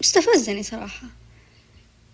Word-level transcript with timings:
استفزني 0.00 0.62
صراحة. 0.62 1.06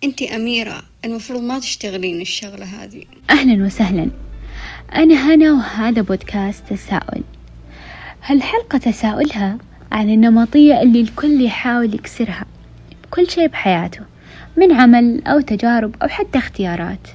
أنتي 0.03 0.35
أميرة 0.35 0.83
المفروض 1.05 1.41
ما 1.41 1.59
تشتغلين 1.59 2.21
الشغلة 2.21 2.65
هذه. 2.65 3.03
أهلا 3.29 3.65
وسهلا. 3.65 4.09
أنا 4.95 5.33
هنا 5.33 5.51
وهذا 5.51 6.01
بودكاست 6.01 6.63
تساؤل. 6.69 7.23
هالحلقة 8.23 8.77
تساؤلها 8.77 9.57
عن 9.91 10.09
النمطية 10.09 10.81
اللي 10.81 11.01
الكل 11.01 11.41
يحاول 11.41 11.95
يكسرها؟ 11.95 12.45
بكل 13.03 13.29
شيء 13.29 13.47
بحياته 13.47 14.01
من 14.57 14.71
عمل 14.71 15.23
أو 15.27 15.39
تجارب 15.39 15.95
أو 16.03 16.07
حتى 16.07 16.37
اختيارات. 16.37 17.07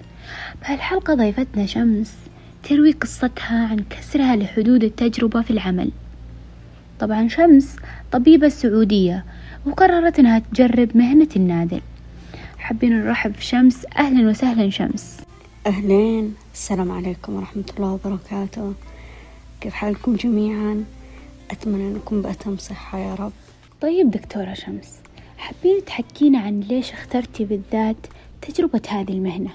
بهالحلقة 0.63 1.15
ضيفتنا 1.15 1.67
شمس 1.67 2.13
تروي 2.63 2.93
قصتها 2.93 3.69
عن 3.69 3.85
كسرها 3.91 4.37
لحدود 4.37 4.85
التجربة 4.85 5.43
في 5.43 5.51
العمل. 5.51 5.91
طبعا 7.01 7.29
شمس 7.29 7.77
طبيبة 8.13 8.49
سعودية 8.49 9.25
وقررت 9.67 10.19
إنها 10.19 10.39
تجرب 10.39 10.97
مهنة 10.97 11.29
النادل. 11.37 11.81
حابين 12.59 12.93
نرحب 12.93 13.35
في 13.35 13.45
شمس 13.45 13.87
أهلا 13.97 14.29
وسهلا 14.31 14.71
شمس. 14.71 15.17
أهلين 15.67 16.35
السلام 16.55 16.93
عليكم 16.93 17.35
ورحمة 17.35 17.65
الله 17.77 17.93
وبركاته. 17.93 18.75
كيف 19.61 19.75
حالكم 19.75 20.17
جميعا؟ 20.17 20.85
أتمنى 21.51 21.89
أنكم 21.89 22.23
بأتم 22.23 22.57
صحة 22.57 22.99
يا 22.99 23.15
رب. 23.15 23.33
طيب 23.81 24.11
دكتورة 24.11 24.55
شمس 24.55 24.89
حابين 25.39 25.85
تحكينا 25.85 26.39
عن 26.39 26.61
ليش 26.61 26.93
اخترتي 26.93 27.45
بالذات 27.45 27.97
تجربة 28.43 28.83
هذه 28.89 29.13
المهنة 29.13 29.51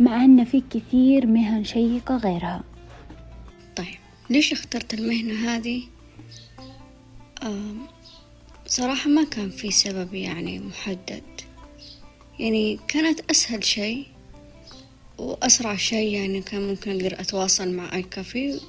مع 0.00 0.24
أن 0.24 0.44
في 0.44 0.62
كثير 0.70 1.26
مهن 1.26 1.64
شيقة 1.64 2.16
غيرها؟ 2.16 2.62
طيب 3.76 3.98
ليش 4.30 4.52
اخترت 4.52 4.94
المهنة 4.94 5.34
هذه؟ 5.34 5.82
آم، 7.42 7.78
صراحة 8.70 9.10
ما 9.10 9.24
كان 9.24 9.50
في 9.50 9.70
سبب 9.70 10.14
يعني 10.14 10.58
محدد. 10.58 11.22
يعني 12.38 12.78
كانت 12.88 13.30
أسهل 13.30 13.64
شيء 13.64 14.06
وأسرع 15.18 15.76
شيء 15.76 16.14
يعني 16.14 16.40
كان 16.40 16.68
ممكن 16.68 16.90
أقدر 16.90 17.20
أتواصل 17.20 17.68
مع 17.68 17.94
أي 17.94 18.02
كافي 18.02 18.60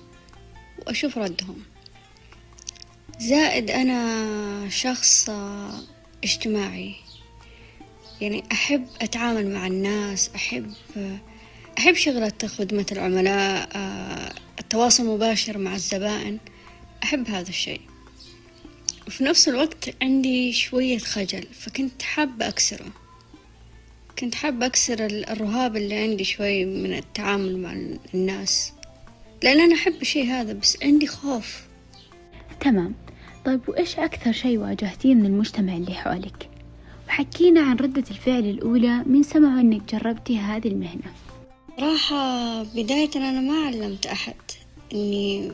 وأشوف 0.80 1.17
ردهم. 1.17 1.58
زائد 3.20 3.72
أنا 3.72 4.70
شخص 4.70 5.30
اجتماعي. 6.23 6.95
يعني 8.22 8.44
أحب 8.52 8.88
أتعامل 9.02 9.53
مع 9.53 9.68
الناس 9.68 10.30
أحب 10.36 10.73
أحب 11.78 11.94
شغلة 11.94 12.34
خدمة 12.45 12.86
العملاء 12.92 13.70
آه، 13.75 14.34
التواصل 14.59 15.06
مباشر 15.06 15.58
مع 15.58 15.75
الزبائن. 15.75 16.38
أحب 17.03 17.30
هذا 17.30 17.50
الشيء. 17.50 17.91
وفي 19.07 19.23
نفس 19.23 19.49
الوقت 19.49 19.95
عندي 20.02 20.53
شوية 20.53 20.97
خجل 20.97 21.44
فكنت 21.53 22.02
حابة 22.02 22.47
أكسره. 22.47 22.85
كنت 24.19 24.35
حابة 24.35 24.66
أكسر 24.66 25.05
ال- 25.05 25.30
الرهاب 25.30 25.77
اللي 25.77 25.95
عندي 25.95 26.23
شوي 26.23 26.66
من 26.66 26.94
التعامل 26.94 27.57
مع 27.59 27.73
ال- 27.73 27.99
الناس. 28.13 28.72
لأن 29.44 29.59
أنا 29.59 29.75
أحب 29.75 30.02
الشيء 30.02 30.25
هذا 30.25 30.53
بس 30.53 30.77
عندي 30.83 31.07
خوف. 31.07 31.61
تمام. 32.59 32.94
طيب 33.45 33.61
وإيش 33.67 33.99
أكثر 33.99 34.31
شيء 34.31 34.57
واجهتيه 34.57 35.16
من 35.16 35.25
المجتمع 35.25 35.73
اللي 35.75 35.94
حولك؟ 35.94 36.49
وحكينا 37.07 37.61
عن 37.61 37.75
ردة 37.75 38.03
الفعل 38.11 38.39
الأولى 38.49 39.03
من 39.05 39.23
سمعوا 39.23 39.61
أنك 39.61 39.94
جربتي 39.95 40.38
هذه 40.38 40.67
المهنة. 40.67 41.13
راحة 41.79 42.63
بداية 42.63 43.09
أنا 43.16 43.41
ما 43.41 43.66
علمت 43.67 44.05
أحد 44.05 44.35
إني 44.94 45.52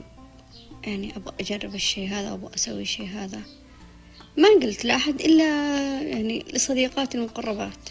يعني 0.88 1.16
أبغى 1.16 1.33
أجرب 1.39 1.75
الشيء 1.75 2.09
هذا 2.09 2.33
أبغى 2.33 2.55
أسوي 2.55 2.81
الشيء 2.81 3.07
هذا. 3.07 3.41
ما 4.38 4.47
قلت 4.61 4.85
لأحد 4.85 5.21
إلا 5.21 5.45
يعني 6.02 6.45
لصديقاتي 6.53 7.17
المقربات. 7.17 7.89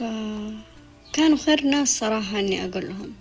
فكانوا 0.00 1.36
خير 1.36 1.64
ناس 1.64 1.98
صراحة 1.98 2.38
إني 2.38 2.64
أقول 2.64 2.88
لهم. 2.88 3.12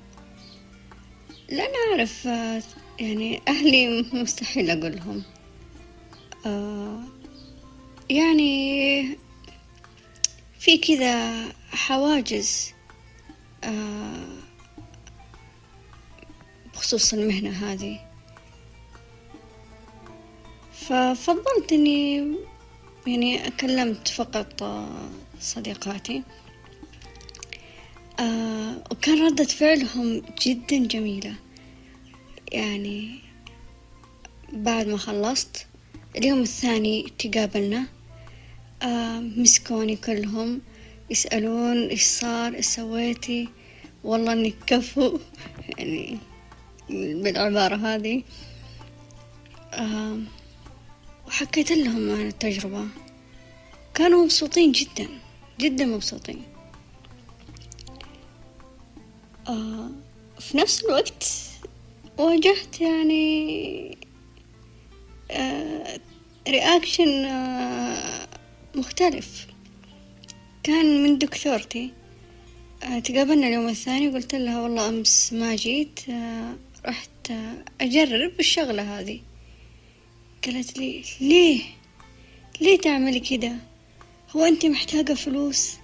لأن 1.50 1.72
أعرف 1.92 2.28
آه، 2.28 2.64
يعني 3.00 3.42
أهلي 3.48 4.02
مستحيل 4.22 4.70
أقول 4.70 4.96
لهم. 4.96 5.24
آه، 6.46 7.04
يعني 8.10 9.18
في 10.60 10.78
كذا 10.78 11.46
حواجز. 11.72 12.74
آه، 13.64 14.40
بخصوص 16.80 17.14
المهنة 17.14 17.50
هذه. 17.50 18.00
ففضلت 20.74 21.72
إني 21.72 22.36
يعني 23.08 23.48
أكلمت 23.48 24.08
فقط 24.08 24.64
آه، 24.64 25.10
صديقاتي. 25.40 26.24
آه، 28.20 28.84
وكان 28.92 29.26
ردة 29.26 29.44
فعلهم 29.44 30.22
جدا 30.42 30.78
جميلة. 30.88 31.36
يعني 32.52 33.20
بعد 34.54 34.88
ما 34.88 34.98
خلصت 34.98 35.68
اليوم 36.16 36.42
الثاني 36.42 37.14
تقابلنا. 37.20 37.86
آه، 38.84 39.20
مسكوني 39.20 39.96
كلهم 39.96 40.62
يسألون 41.10 41.88
إيش 41.88 42.04
صار 42.04 42.54
إيش 42.54 42.66
سويتي؟ 42.66 43.50
والله 44.04 44.34
إنك 44.34 44.56
كفو. 44.68 45.20
يعني 45.78 46.29
بالعبارة 46.90 47.76
هذه 47.76 48.24
آه، 49.74 50.18
وحكيت 51.28 51.72
لهم 51.72 52.12
عن 52.12 52.28
التجربة. 52.28 52.88
كانوا 53.94 54.24
مبسوطين 54.24 54.72
جدا 54.72 55.08
جدا 55.60 55.86
مبسوطين. 55.86 56.44
آه، 59.48 59.90
في 60.40 60.58
نفس 60.58 60.84
الوقت 60.84 61.26
واجهت 62.18 62.82
يعني 62.82 63.98
رياكشن 66.48 67.28
مختلف. 68.76 69.48
كان 70.64 71.04
من 71.04 71.18
دكتورتي 71.18 71.92
آه، 72.84 73.00
تقابلنا 73.00 73.48
اليوم 73.48 73.70
الثاني 73.70 74.10
قلت 74.10 74.36
لها 74.36 74.62
والله 74.62 74.90
أمس 74.90 75.34
ما 75.34 75.56
جيت 75.56 76.00
آه، 76.10 76.56
رحت 76.86 77.32
أجرب 77.82 78.40
الشغلة 78.40 79.00
هذه. 79.00 79.22
قالت 80.46 80.78
لي 80.78 81.04
ليه؟ 81.22 81.62
ليه 82.62 82.78
تعملي 82.78 83.20
كده؟ 83.20 83.56
هو 84.36 84.46
أنت 84.46 84.66
محتاجة 84.66 85.14
فلوس؟ 85.14 85.78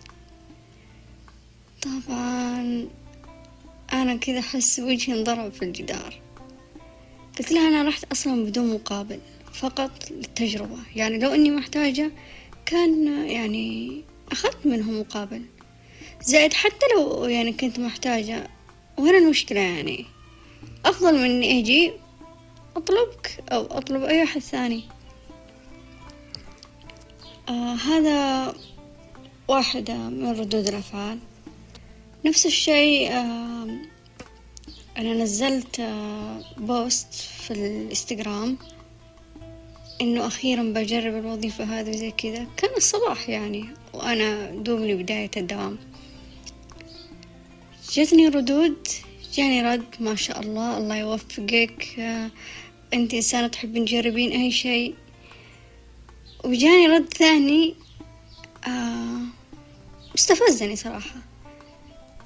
طبعا 1.81 2.88
أنا 3.94 4.16
كذا 4.16 4.39
أحس 4.39 4.79
وجهي 4.79 5.13
انضرب 5.13 5.53
في 5.53 5.66
الجدار. 5.66 6.22
قلت 7.39 7.51
لها 7.51 7.67
أنا 7.67 7.88
رحت 7.88 8.03
أصلا 8.11 8.45
بدون 8.45 8.73
مقابل 8.73 9.19
فقط 9.53 10.11
للتجربة. 10.11 10.78
يعني 10.95 11.19
لو 11.19 11.34
إني 11.34 11.51
محتاجة 11.51 12.11
كان 12.66 13.07
يعني 13.29 14.01
أخذت 14.31 14.66
منهم 14.66 15.00
مقابل. 15.00 15.41
زائد 16.22 16.53
حتى 16.53 16.85
لو 16.95 17.25
يعني 17.25 17.53
كنت 17.53 17.79
محتاجة 17.79 18.47
وين 18.97 19.16
المشكلة 19.16 19.59
يعني؟ 19.59 20.05
أفضل 20.86 21.14
من 21.14 21.26
إني 21.26 21.59
أجي 21.59 21.94
أطلبك 22.76 23.44
أو 23.52 23.66
أطلب 23.66 24.03
أي 24.03 24.24
أحد 24.24 24.42
ثاني. 24.42 24.84
آه 27.50 27.74
هذا 27.74 28.53
واحدة 29.48 29.94
من 29.94 30.31
ردود 30.31 30.68
الأفعال. 30.68 31.20
نفس 32.26 32.46
الشيء 32.46 33.12
آه 33.12 33.68
أنا 34.98 35.14
نزلت 35.14 35.80
آه 35.80 36.42
بوست 36.58 37.14
في 37.14 37.52
الإنستغرام 37.52 38.58
إنه 40.02 40.28
أخيرا 40.28 40.64
بجرب 40.64 41.16
الوظيفة 41.16 41.64
هذه 41.64 41.91
زي 41.91 42.11
كذا. 42.11 42.47
كان 42.58 42.70
الصباح 42.78 43.29
يعني 43.29 43.66
وأنا 43.94 44.50
دوبني 44.50 44.96
بداية 44.96 45.32
الدوام. 45.38 45.78
جتني 47.91 48.28
ردود 48.28 48.88
جاني 49.35 49.61
رد 49.61 49.85
ما 49.99 50.16
شاء 50.16 50.40
الله 50.40 50.78
الله 50.78 50.96
يوفقك. 50.96 51.99
آه، 51.99 52.32
أنت 52.93 53.14
إنسانة 53.14 53.47
تحبين 53.47 53.85
تجربين 53.85 54.32
أي 54.32 54.52
شيء. 54.52 54.96
وجاني 56.43 56.87
رد 56.87 57.14
ثاني 57.14 57.76
آه 58.67 59.22
استفزني 60.16 60.76
صراحة. 60.76 61.16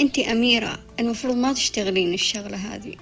أنت 0.02 0.20
أميرة 0.20 0.80
المفروض 1.00 1.36
ما 1.36 1.54
تشتغلين 1.54 2.14
الشغلة 2.14 2.58
هذه. 2.58 2.96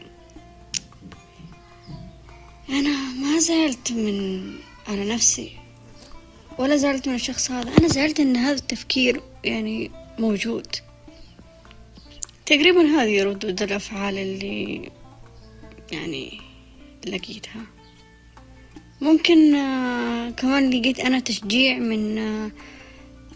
أنا 2.69 2.97
ما 3.13 3.39
زعلت 3.39 3.91
من 3.91 4.51
على 4.87 5.13
نفسي 5.13 5.51
ولا 6.57 6.77
زعلت 6.77 7.07
من 7.07 7.15
الشخص 7.15 7.51
هذا. 7.51 7.77
أنا 7.77 7.87
زعلت 7.87 8.19
إن 8.19 8.35
هذا 8.35 8.55
التفكير 8.55 9.21
يعني 9.43 9.91
موجود. 10.19 10.86
تقريبا 12.47 12.81
هذه 12.81 13.23
ردود 13.23 13.61
الأفعال 13.61 14.17
اللي 14.17 14.89
يعني 15.91 16.41
لقيتها. 17.07 17.61
ممكن 19.01 19.55
آه، 19.55 20.29
كمان 20.29 20.69
لقيت 20.69 20.99
أنا 20.99 21.19
تشجيع 21.19 21.77
من 21.77 22.17
آه، 22.17 22.51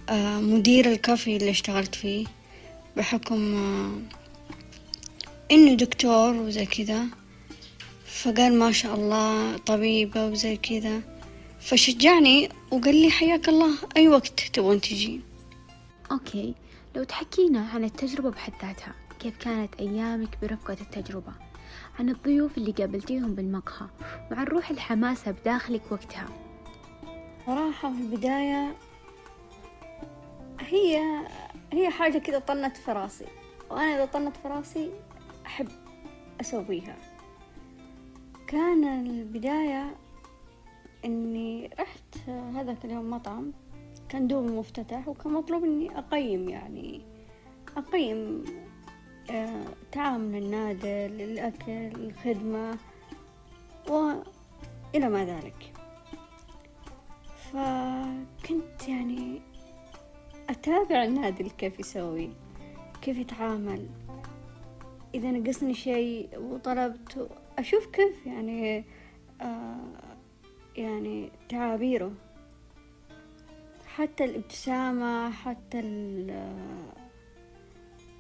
آه، 0.10 0.40
مدير 0.40 0.92
الكافي 0.92 1.38
اللي 1.38 1.50
اشتغلت 1.50 1.96
فيه 1.96 2.26
بحكم 2.98 3.42
إنه 5.52 5.74
دكتور 5.74 6.34
وزي 6.34 6.66
كذا 6.66 7.06
فقال 8.06 8.60
ما 8.60 8.72
شاء 8.72 8.96
الله 8.96 9.58
طبيبة 9.58 10.26
وزي 10.26 10.58
كذا 10.58 11.02
فشجعني 11.60 12.50
وقال 12.72 12.96
لي 12.96 13.10
حياك 13.10 13.50
الله 13.50 13.74
أي 13.98 14.08
وقت 14.08 14.40
تبغون 14.54 14.82
تجين. 14.82 15.22
أوكي. 16.12 16.54
لو 16.96 17.04
تحكينا 17.04 17.68
عن 17.74 17.84
التجربة 17.84 18.30
بحد 18.30 18.54
ذاتها 18.62 18.94
كيف 19.20 19.38
كانت 19.38 19.76
أيامك 19.76 20.38
برفقة 20.42 20.78
التجربة؟ 20.82 21.34
عن 22.00 22.10
الضيوف 22.10 22.58
اللي 22.58 22.72
قابلتيهم 22.72 23.36
بالمقهى 23.36 23.88
وعن 24.32 24.44
روح 24.46 24.70
الحماسة 24.70 25.32
بداخلك 25.32 25.82
وقتها. 25.92 26.28
صراحة 27.46 27.94
في 27.94 28.02
البداية 28.02 28.76
هي 30.60 31.02
هي 31.74 31.90
حاجة 31.90 32.18
كذا 32.18 32.40
طنت 32.40 32.78
في 32.78 32.92
راسي 32.92 33.26
وأنا 33.70 33.96
إذا 33.96 34.06
طنت 34.06 34.38
في 34.38 34.48
راسي 34.48 34.92
أحب 35.46 35.68
أسويها. 36.42 36.98
كان 38.48 39.06
البداية 39.06 39.96
إني 41.06 41.70
رحت 41.80 42.30
هذاك 42.30 42.86
اليوم 42.86 43.10
مطعم. 43.10 43.52
كان 44.12 44.28
دوب 44.28 44.46
مفتتح 44.46 45.08
وكان 45.08 45.34
مطلوب 45.34 45.64
إني 45.64 45.98
أقيم 45.98 46.50
يعني 46.50 47.02
أقيم 47.78 48.44
آه، 49.30 49.66
تعامل 49.92 50.38
النادل 50.38 51.22
الأكل 51.22 51.72
الخدمة 51.72 52.78
وإلى 53.90 55.10
ما 55.10 55.26
ذلك. 55.26 55.74
فكنت 57.52 58.88
يعني 58.88 59.42
أتابع 60.50 61.04
النادل 61.04 61.50
كيف 61.50 61.80
يسوي 61.80 62.30
كيف 63.02 63.18
يتعامل. 63.18 63.88
إذا 65.16 65.32
نقصني 65.32 65.74
شيء 65.74 66.30
وطلبت 66.40 67.30
أشوف 67.58 67.86
كيف 67.86 68.26
يعني 68.26 68.84
آه 69.42 69.78
يعني 70.78 71.32
تعابيره. 71.50 72.12
حتى 73.96 74.26
الابتسامة 74.26 75.32
حتى 75.32 75.80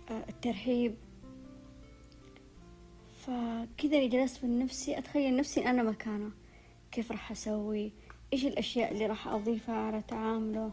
آه، 0.10 0.24
الترحيب 0.30 0.96
فكذا 3.22 4.06
جلست 4.06 4.44
من 4.44 4.60
نفسي 4.60 4.98
أتخيل 4.98 5.36
نفسي 5.36 5.66
أنا 5.66 5.84
مكانه. 5.84 6.32
كيف 6.92 7.12
راح 7.12 7.32
أسوي؟ 7.32 7.92
إيش 8.34 8.46
الأشياء 8.46 8.92
اللي 8.92 9.06
راح 9.06 9.28
أضيفها 9.28 9.76
على 9.76 10.02
تعامله 10.08 10.72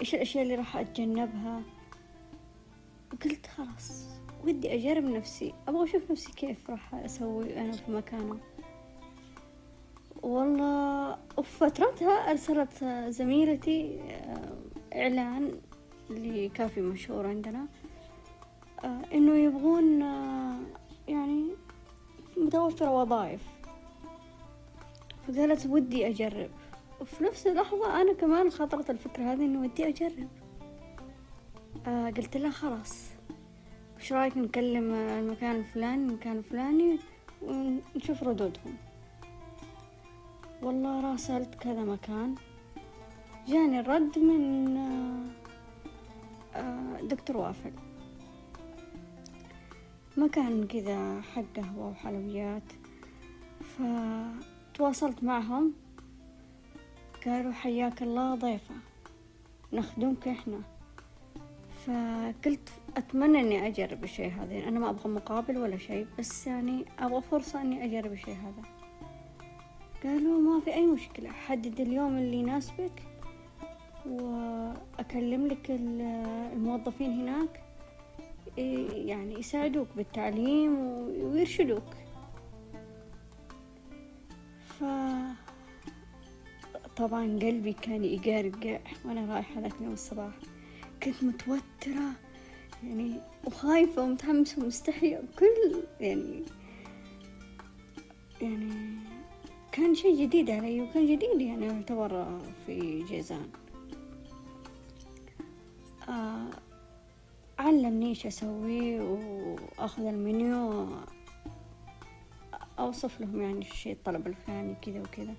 إيش 0.00 0.14
الأشياء 0.14 0.42
اللي 0.42 0.54
راح 0.54 0.76
أتجنبها؟ 0.76 1.62
وقلت 3.12 3.46
خلاص 3.46 4.04
ودي 4.44 4.74
أجرب 4.74 5.04
نفسي. 5.04 5.54
أبغى 5.68 5.84
أشوف 5.84 6.10
نفسي 6.10 6.32
كيف 6.32 6.70
راح 6.70 6.94
أسوي 6.94 7.60
أنا 7.60 7.72
في 7.72 7.92
مكانه. 7.92 8.40
والله 10.22 11.18
وفي 11.36 11.58
فترتها 11.58 12.30
أرسلت 12.30 12.84
زميلتي 13.08 14.00
آه، 14.00 14.54
إعلان 14.94 15.52
لكافي 16.10 16.80
مشهور 16.80 17.26
عندنا 17.26 17.66
آه، 18.84 19.00
إنه 19.12 19.34
يبغون 19.36 20.02
آه، 20.02 20.58
يعني 21.08 21.48
متوفرة 22.36 22.90
وظائف. 22.90 23.40
فقالت 25.28 25.66
ودي 25.66 26.06
أجرب. 26.08 26.50
وفي 27.00 27.24
نفس 27.24 27.46
اللحظة 27.46 28.00
أنا 28.00 28.12
كمان 28.12 28.50
خاطرت 28.50 28.90
الفكرة 28.90 29.22
هذه 29.32 29.44
إنه 29.44 29.60
ودي 29.60 29.88
أجرب. 29.88 30.28
قلت 32.16 32.36
لها 32.36 32.50
خلاص. 32.50 33.04
وش 33.96 34.12
رأيك 34.12 34.36
نكلم 34.36 34.94
المكان 34.94 35.56
الفلاني 35.56 36.08
المكان 36.08 36.36
الفلاني 36.38 36.98
ونشوف 37.42 38.22
ردودهم. 38.22 38.87
والله 40.62 41.00
راسلت 41.00 41.54
كذا 41.54 41.84
مكان. 41.84 42.34
جاني 43.48 43.80
الرد 43.80 44.18
من 44.18 44.76
آه، 46.54 47.00
دكتور 47.02 47.36
وافل 47.36 47.72
مكان 50.16 50.66
كذا 50.66 51.20
حق 51.20 51.42
قهوة 51.56 51.90
وحلويات. 51.90 52.62
فتواصلت 53.60 55.24
معهم. 55.24 55.72
قالوا 57.26 57.52
حياك 57.52 58.02
الله 58.02 58.34
ضيفة. 58.34 58.74
نخدمك 59.72 60.28
إحنا. 60.28 60.60
فقلت 61.86 62.68
أتمنى 62.96 63.40
إني 63.40 63.66
أجرب 63.66 64.04
الشي 64.04 64.30
هذا. 64.30 64.68
أنا 64.68 64.80
ما 64.80 64.90
أبغى 64.90 65.10
مقابل 65.10 65.58
ولا 65.58 65.76
شيء 65.76 66.06
بس 66.18 66.46
يعني 66.46 66.84
أبغى 66.98 67.22
فرصة 67.22 67.60
إني 67.60 67.84
أجرب 67.84 68.12
الشي 68.12 68.34
هذا. 68.34 68.77
قالوا 70.04 70.40
ما 70.40 70.60
في 70.60 70.74
أي 70.74 70.86
مشكلة 70.86 71.30
حدد 71.30 71.80
اليوم 71.80 72.18
اللي 72.18 72.36
يناسبك 72.36 73.02
وأكلم 74.06 75.46
لك 75.46 75.70
الموظفين 75.70 77.12
هناك 77.12 77.62
يعني 79.06 79.38
يساعدوك 79.38 79.88
بالتعليم 79.96 80.78
ويرشدوك. 81.22 81.94
ف 84.66 84.84
طبعا 86.96 87.24
قلبي 87.24 87.72
كان 87.72 88.04
يقرقع 88.04 88.78
وأنا 89.04 89.34
رايحة 89.34 89.60
ذاك 89.60 89.74
اليوم 89.80 89.92
الصباح 89.92 90.32
كنت 91.02 91.24
متوترة 91.24 92.12
يعني 92.84 93.20
وخايفة 93.46 94.02
ومتحمسة 94.02 94.62
ومستحية 94.62 95.22
كل 95.38 95.82
يعني 96.00 96.42
يعني 98.40 98.98
كان 99.78 99.94
شيء 99.94 100.22
جديد 100.22 100.50
علي 100.50 100.80
وكان 100.80 101.06
جديد 101.06 101.40
يعني 101.40 101.66
يعتبر 101.66 102.40
في 102.66 103.04
جيزان. 103.04 103.48
آه 106.08 106.50
علمني 107.58 108.08
إيش 108.08 108.26
أسوي 108.26 109.00
وأخذ 109.00 110.06
المنيو. 110.06 110.86
أوصف 112.78 113.20
لهم 113.20 113.40
يعني 113.40 113.58
الشيء 113.58 113.92
الطلب 113.92 114.26
الفلاني 114.26 114.74
كذا 114.82 115.00
وكذا. 115.00 115.34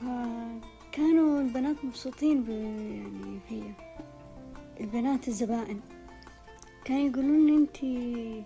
فكانوا 0.00 1.40
البنات 1.40 1.84
مبسوطين 1.84 2.44
يعني 2.50 3.40
فيا 3.48 3.74
البنات 4.80 5.28
الزبائن. 5.28 5.80
كانوا 6.84 7.08
يقولون 7.08 7.46
لي 7.46 7.56
انتي 7.56 8.44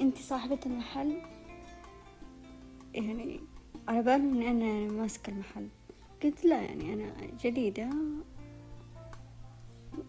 أنتي 0.00 0.22
صاحبة 0.22 0.58
المحل. 0.66 1.22
يعني 2.94 3.40
على 3.88 4.02
بالهم 4.02 4.42
اني 4.42 4.50
أنا 4.50 4.92
ماسكة 4.92 5.30
المحل. 5.30 5.68
قلت 6.22 6.44
لا 6.44 6.62
يعني 6.62 6.94
أنا 6.94 7.12
جديدة. 7.44 7.90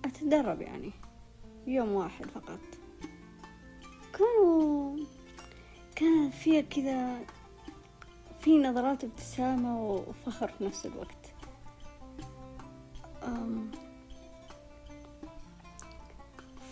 أتدرب 0.05 0.61
يعني. 0.61 0.91
يوم 1.67 1.91
واحد 1.91 2.25
فقط. 2.25 2.59
كانوا 4.13 4.97
كان 5.95 6.29
فيها 6.29 6.61
كذا 6.61 7.19
في 8.39 8.57
نظرات 8.57 9.03
ابتسامة 9.03 9.83
وفخر 9.83 10.47
في 10.47 10.65
نفس 10.65 10.85
الوقت. 10.85 11.33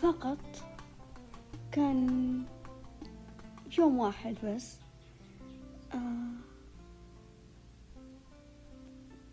فقط 0.01 0.37
كان 1.71 2.43
يوم 3.77 3.99
واحد 3.99 4.35
بس. 4.43 4.77
آه، 5.93 6.25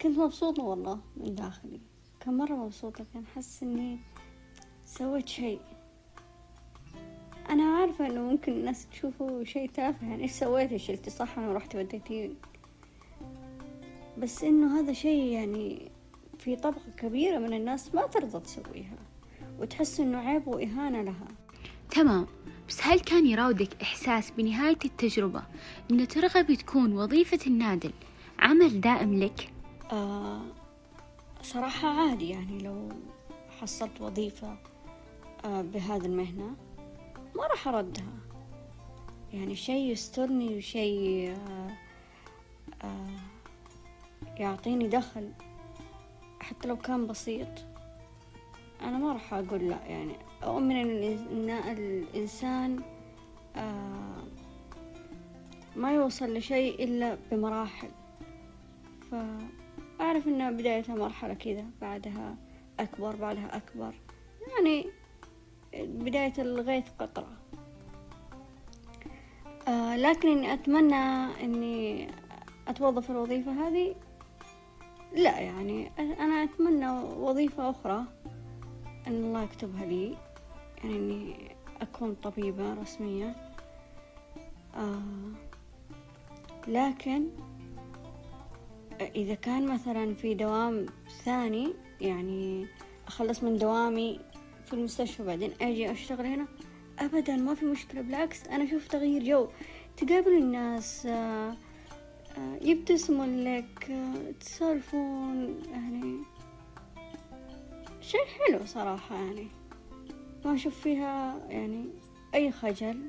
كنت 0.03 0.19
مبسوطة 0.19 0.63
والله 0.63 0.99
من 1.17 1.35
داخلي. 1.35 1.81
كان 2.21 2.37
مرة 2.37 2.55
مبسوطة؟ 2.55 3.05
كان 3.15 3.27
حس 3.27 3.63
إني 3.63 3.99
سويت 4.85 5.29
شيء. 5.29 5.61
أنا 7.51 7.65
عارفة 7.65 8.07
إنه 8.07 8.21
ممكن 8.21 8.53
الناس 8.53 8.87
تشوفه 8.87 9.45
شيء 9.45 9.71
تافه 9.71 10.07
يعني 10.07 10.23
إيش 10.23 10.31
سويتي 10.31 10.79
شلتي 10.79 11.11
صح 11.11 11.39
أنا 11.39 11.53
رحت 11.53 11.77
وديتي. 11.77 12.35
بس 14.19 14.45
إنه 14.45 14.81
هذا 14.81 14.93
شيء 14.93 15.25
يعني 15.25 15.91
في 16.39 16.57
طبقة 16.57 16.91
كبيرة 16.97 17.39
من 17.39 17.53
الناس 17.53 17.95
ما 17.95 18.07
ترضى 18.07 18.41
تسويها 18.41 18.99
وتحس 19.59 20.01
إنه 20.01 20.19
عيب 20.19 20.49
وإهانة 20.49 21.03
لها. 21.03 21.29
تمام. 21.91 22.27
بس 22.69 22.81
هل 22.83 23.01
كان 23.01 23.27
يراودك 23.27 23.83
إحساس 23.83 24.31
بنهاية 24.31 24.79
التجربة 24.85 25.43
إنه 25.91 26.05
ترغبي 26.05 26.57
تكون 26.57 26.93
وظيفة 26.93 27.39
النادل 27.47 27.93
عمل 28.39 28.81
دائم 28.81 29.19
لك؟ 29.19 29.52
آه 29.93 30.41
صراحة 31.43 31.89
عادي 31.89 32.29
يعني 32.29 32.59
لو 32.59 32.89
حصلت 33.61 34.01
وظيفة 34.01 34.57
آه، 35.45 35.63
بهذه 35.63 36.07
المهنة 36.07 36.57
ما 37.37 37.47
راح 37.47 37.69
أردها. 37.69 38.05
يعني 39.33 39.57
شيء 39.57 39.91
يسترني 39.93 40.57
وشيء 40.57 41.37
آه، 42.83 43.17
يعطيني 44.37 44.89
دخل 44.89 45.31
حتى 46.41 46.69
لو 46.69 46.77
كان 46.77 47.07
بسيط 47.07 47.49
أنا 48.81 48.99
ما 48.99 49.13
راح 49.13 49.35
أقول 49.35 49.69
لا. 49.69 49.79
يعني 49.87 50.17
أؤمن 50.45 50.77
إن 50.77 51.51
الإنسان 51.51 52.83
ما 55.77 55.93
يوصل 55.95 56.35
لشيء 56.35 56.85
إلا 56.85 57.19
بمراحل. 57.31 57.89
فأعرف 60.03 60.29
إن 60.29 60.57
بدايتها 60.57 60.95
مرحلة 60.95 61.35
كذا 61.35 61.65
بعدها 61.81 62.37
أكبر 62.81 63.17
بعدها 63.17 63.57
أكبر. 63.57 63.95
يعني 64.57 64.87
بداية 65.73 66.33
الغيث 66.39 66.85
قطرة. 66.99 67.29
آه 69.69 69.97
لكن 69.97 70.29
إني 70.29 70.53
أتمنى 70.53 70.95
إني 71.45 72.09
أتوظف 72.69 73.11
الوظيفة 73.11 73.53
هذه. 73.53 73.95
لا 75.13 75.41
يعني 75.41 75.91
أنا 75.99 76.45
أتمنى 76.45 76.91
وظيفة 77.01 77.71
أخرى 77.71 78.05
أن 79.07 79.13
الله 79.25 79.43
يكتبها 79.43 79.85
لي. 79.85 80.17
يعني 80.85 80.97
إني 80.97 81.57
أكون 81.83 82.15
طبيبة 82.15 82.75
رسمية. 82.75 83.37
آه 84.75 85.03
لكن 86.69 87.29
إذا 89.15 89.35
كان 89.35 89.67
مثلا 89.67 90.15
في 90.15 90.35
دوام 90.35 90.87
ثاني 91.25 91.75
يعني 92.01 92.67
أخلص 93.07 93.43
من 93.43 93.57
دوامي 93.57 94.21
في 94.67 94.73
المستشفى 94.73 95.23
بعدين 95.23 95.53
أجي 95.61 95.91
أشتغل 95.93 96.27
هنا 96.27 96.47
أبدا 96.99 97.37
ما 97.37 97.55
في 97.55 97.65
مشكلة 97.65 98.01
بالعكس 98.01 98.47
أنا 98.47 98.65
أشوف 98.65 98.89
تغيير 98.89 99.25
جو. 99.25 99.49
تقابل 99.97 100.33
الناس 100.33 101.07
آه، 101.07 101.55
يبتسمون 102.63 103.45
لك 103.45 103.91
آه، 103.91 104.31
تسولفون 104.41 105.63
يعني 105.73 106.19
شيء 108.01 108.25
حلو 108.25 108.67
صراحة 108.67 109.15
يعني 109.15 109.49
ما 110.45 110.55
أشوف 110.55 110.81
فيها 110.81 111.47
يعني 111.49 111.87
أي 112.35 112.53
خجل. 112.53 113.01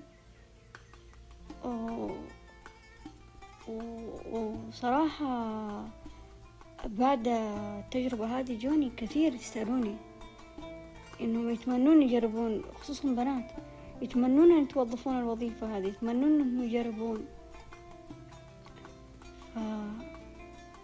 و... 1.66 2.10
وصراحة 4.32 5.86
بعد 6.86 7.28
التجربة 7.28 8.40
هذه 8.40 8.58
جوني 8.58 8.92
كثير 8.98 9.34
يسألوني 9.34 9.96
إنهم 11.22 11.50
يتمنون 11.50 12.02
يجربون 12.02 12.64
خصوصا 12.74 13.08
بنات 13.08 13.52
يتمنون 14.02 14.52
أن 14.52 14.64
يتوظفون 14.64 15.20
الوظيفة 15.20 15.78
هذه 15.78 15.88
يتمنون 15.88 16.42
أنهم 16.42 16.64
يجربون. 16.64 17.26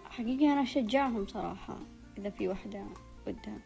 حقيقة 0.10 0.54
أنا 0.54 0.62
أشجعهم 0.62 1.28
صراحة 1.28 1.78
إذا 2.18 2.30
في 2.30 2.48
وحدة 2.48 2.86
ودها 3.28 3.60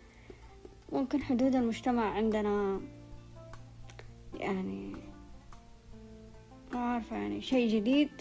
ممكن 0.91 1.23
حدود 1.23 1.55
المجتمع 1.55 2.13
عندنا 2.13 2.81
يعني 4.33 4.95
ما 6.73 6.79
عارفة 6.79 7.15
يعني 7.15 7.41
شيء 7.41 7.69
جديد. 7.69 8.11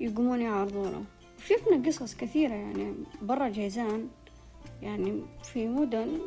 يقومون 0.00 0.40
يعرضونه. 0.40 1.04
وشفنا 1.38 1.86
قصص 1.86 2.14
كثيرة 2.14 2.54
يعني 2.54 2.94
برا 3.22 3.48
جيزان 3.48 4.08
يعني 4.82 5.22
في 5.42 5.68
مدن 5.68 6.18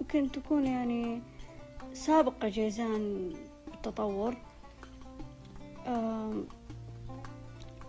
ممكن 0.00 0.30
تكون 0.32 0.66
يعني 0.66 1.22
سابقة 1.92 2.48
جيزان 2.48 3.32
بالتطور. 3.66 4.36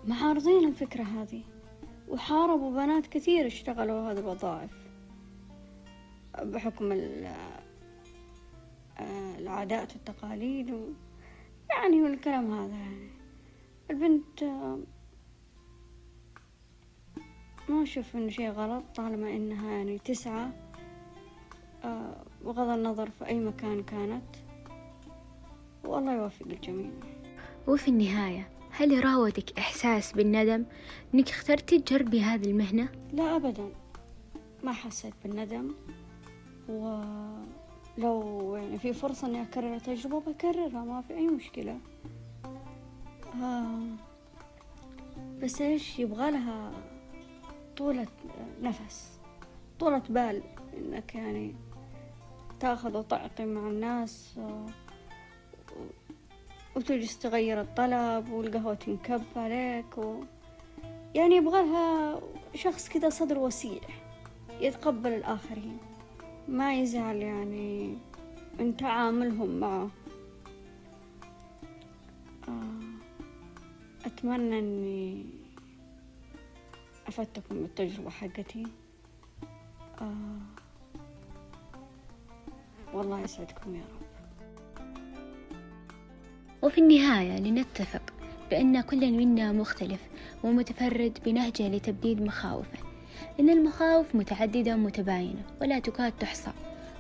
معارضين 0.08 0.68
الفكرة 0.68 1.04
هذه 1.04 1.42
وحاربوا 2.10 2.72
بنات 2.72 3.08
كثير 3.08 3.48
اشتغلوا 3.48 4.12
هذه 4.12 4.20
الوظائف. 4.20 4.72
بحكم 6.44 6.92
العادات 9.40 9.94
والتقاليد 9.94 10.96
يعني 11.70 12.02
والكلام 12.02 12.54
هذا 12.54 12.76
يعني. 12.76 13.10
البنت 13.92 14.44
ما 17.70 17.84
أشوف 17.84 18.16
إنه 18.16 18.30
شي 18.30 18.50
غلط 18.50 18.84
طالما 18.96 19.30
إنها 19.30 19.72
يعني 19.72 19.98
تسعى 19.98 20.48
بغض 22.46 22.70
النظر 22.70 23.10
في 23.10 23.26
أي 23.26 23.40
مكان 23.40 23.84
كانت. 23.84 24.24
والله 25.86 26.14
يوفق 26.14 26.46
الجميع. 26.46 26.90
وفي 27.68 27.88
النهاية 27.88 28.50
هل 28.72 28.92
يراودك 28.92 29.60
إحساس 29.60 30.12
بالندم 30.12 30.66
إنك 31.14 31.30
اخترتي 31.30 31.80
تجربي 31.80 32.22
هذه 32.22 32.46
المهنة؟ 32.46 32.90
لا 33.14 33.36
أبدا. 33.36 33.70
ما 34.64 34.72
حسيت 34.72 35.14
بالندم. 35.24 35.76
ولو 36.70 38.56
يعني 38.56 38.78
في 38.80 38.94
فرصة 38.94 39.28
إني 39.28 39.42
أكرر 39.42 39.76
التجربة 39.76 40.20
بكررها 40.20 40.84
ما 40.84 41.02
في 41.02 41.14
أي 41.14 41.28
مشكلة. 41.28 41.80
آه 43.42 43.80
بس 45.42 45.62
إيش 45.62 46.00
يبغى 46.00 46.32
لها 46.32 46.72
طولة 47.80 48.08
نفس 48.62 49.20
طولة 49.80 50.04
بال 50.10 50.42
إنك 50.78 51.16
يعني 51.16 51.56
تأخذ 52.60 52.98
وتعطي 52.98 53.46
مع 53.46 53.68
الناس 53.68 54.40
وتجلس 56.76 57.20
تغير 57.20 57.62
الطلب 57.62 58.30
والقهوة 58.30 58.74
تنكب 58.74 59.22
عليك 59.36 59.98
و... 59.98 60.24
يعني 61.16 61.36
يبغالها 61.36 62.20
شخص 62.56 62.90
كذا 62.90 63.10
صدر 63.10 63.40
وسيع 63.40 63.82
يتقبل 64.62 65.14
الآخرين 65.14 65.78
ما 66.48 66.74
يزعل 66.74 67.16
يعني 67.16 67.98
من 68.60 68.78
تعاملهم 68.78 69.60
معه 69.60 69.90
آه، 72.48 72.80
أتمنى 74.06 74.60
أني 74.60 75.39
أفدتكم 77.10 77.56
بالتجربة 77.62 78.10
حقتي. 78.10 78.64
آه 80.02 80.40
والله 82.94 83.20
يسعدكم 83.20 83.76
يا 83.76 83.82
رب. 83.82 84.10
وفي 86.62 86.78
النهاية 86.78 87.40
لنتفق 87.40 88.02
بأن 88.50 88.82
كل 88.82 89.12
منا 89.12 89.52
مختلف 89.52 90.02
ومتفرد 90.44 91.20
بنهجة 91.26 91.68
لتبديد 91.68 92.22
مخاوفه. 92.22 92.80
إن 93.40 93.50
المخاوف 93.50 94.16
متعددة 94.16 94.74
ومتباينة 94.74 95.44
ولا 95.62 95.80
تكاد 95.80 96.12
تحصى. 96.20 96.52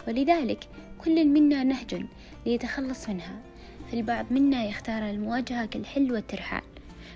ولذلك 0.08 0.68
كل 1.06 1.28
منا 1.28 1.64
نهج 1.64 2.06
ليتخلص 2.46 3.10
منها. 3.10 3.42
فالبعض 3.92 4.26
منا 4.32 4.66
يختار 4.66 5.10
المواجهة 5.10 5.66
كالحل 5.66 6.12
والترحال 6.12 6.64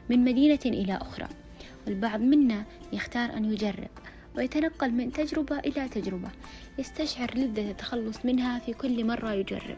من 0.10 0.24
مدينة 0.24 0.60
إلى 0.66 0.98
أخرى. 0.98 1.28
والبعض 1.88 2.22
منا 2.22 2.64
يختار 2.94 3.38
أن 3.38 3.46
يجرب 3.46 3.90
ويتنقل 4.38 4.92
من 4.92 5.12
تجربة 5.12 5.60
إلى 5.60 5.90
تجربة 5.90 6.30
يستشعر 6.78 7.38
لذة 7.38 7.72
التخلص 7.72 8.26
منها 8.26 8.60
في 8.60 8.74
كل 8.74 9.06
مرة 9.06 9.34
يجرب. 9.34 9.78